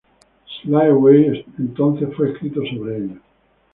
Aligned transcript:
Slide 0.63 0.87
Away 0.89 1.45
entonces 1.59 2.09
fue 2.17 2.31
escrito 2.31 2.59
sobre 2.75 2.97
ella. 2.97 3.21